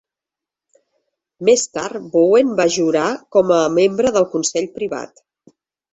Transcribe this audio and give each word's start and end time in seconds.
Més 1.49 1.65
tard, 1.77 2.09
Bowen 2.15 2.55
va 2.61 2.67
jurar 2.77 3.07
com 3.37 3.53
a 3.59 3.61
membre 3.77 4.17
del 4.17 4.29
Consell 4.37 4.71
Privat. 4.79 5.27